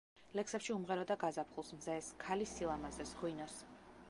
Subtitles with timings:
[0.37, 3.63] ლექსებში უმღეროდა გაზაფხულს, მზეს, ქალის სილამაზეს, ღვინოს.